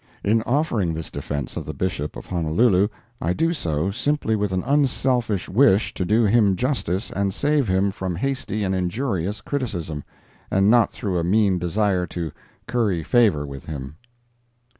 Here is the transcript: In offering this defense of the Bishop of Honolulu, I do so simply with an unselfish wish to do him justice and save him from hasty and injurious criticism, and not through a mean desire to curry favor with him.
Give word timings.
In 0.23 0.41
offering 0.47 0.95
this 0.95 1.11
defense 1.11 1.55
of 1.55 1.63
the 1.63 1.75
Bishop 1.75 2.15
of 2.17 2.25
Honolulu, 2.25 2.87
I 3.21 3.33
do 3.33 3.53
so 3.53 3.91
simply 3.91 4.35
with 4.35 4.51
an 4.51 4.63
unselfish 4.63 5.47
wish 5.47 5.93
to 5.93 6.03
do 6.03 6.23
him 6.25 6.55
justice 6.55 7.11
and 7.11 7.31
save 7.31 7.67
him 7.67 7.91
from 7.91 8.15
hasty 8.15 8.63
and 8.63 8.73
injurious 8.73 9.41
criticism, 9.41 10.03
and 10.49 10.71
not 10.71 10.91
through 10.91 11.19
a 11.19 11.23
mean 11.23 11.59
desire 11.59 12.07
to 12.07 12.31
curry 12.65 13.03
favor 13.03 13.45
with 13.45 13.65
him. 13.65 13.97